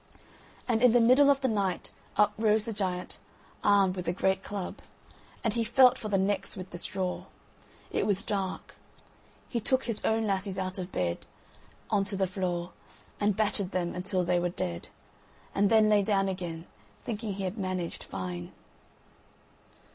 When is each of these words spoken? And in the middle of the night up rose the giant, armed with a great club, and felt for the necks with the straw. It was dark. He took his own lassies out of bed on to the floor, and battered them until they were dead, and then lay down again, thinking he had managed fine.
And 0.67 0.81
in 0.81 0.93
the 0.93 0.99
middle 0.99 1.29
of 1.29 1.41
the 1.41 1.47
night 1.47 1.91
up 2.17 2.33
rose 2.35 2.63
the 2.63 2.73
giant, 2.73 3.19
armed 3.63 3.95
with 3.95 4.07
a 4.07 4.11
great 4.11 4.41
club, 4.41 4.79
and 5.43 5.53
felt 5.67 5.95
for 5.95 6.09
the 6.09 6.17
necks 6.17 6.57
with 6.57 6.71
the 6.71 6.79
straw. 6.79 7.25
It 7.91 8.07
was 8.07 8.23
dark. 8.23 8.73
He 9.47 9.59
took 9.59 9.83
his 9.83 10.03
own 10.03 10.25
lassies 10.25 10.57
out 10.57 10.79
of 10.79 10.91
bed 10.91 11.27
on 11.91 12.03
to 12.05 12.15
the 12.17 12.25
floor, 12.25 12.71
and 13.19 13.37
battered 13.37 13.73
them 13.73 13.93
until 13.93 14.23
they 14.23 14.39
were 14.39 14.49
dead, 14.49 14.87
and 15.53 15.69
then 15.69 15.87
lay 15.87 16.01
down 16.01 16.27
again, 16.27 16.65
thinking 17.05 17.33
he 17.35 17.43
had 17.43 17.59
managed 17.59 18.03
fine. 18.03 18.51